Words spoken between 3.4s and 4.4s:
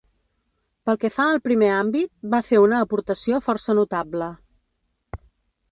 força notable.